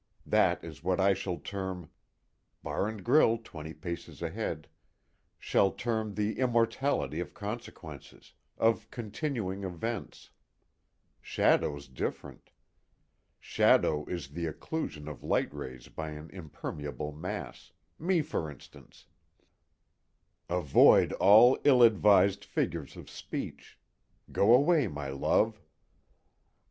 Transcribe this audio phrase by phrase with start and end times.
[0.25, 1.91] That is what I shall term
[2.63, 4.67] (BAR AND GRILL twenty paces ahead)
[5.37, 10.31] shall term the immortality of consequences, of continuing events.
[11.21, 12.49] Shadow's different.
[13.39, 19.05] Shadow is the occlusion of light rays by an impermeable mass, me for instance.
[20.49, 23.77] Avoid all ill advised figures of speech.
[24.31, 25.61] Go away, my love!